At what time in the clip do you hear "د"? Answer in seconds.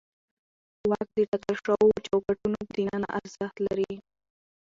1.17-1.19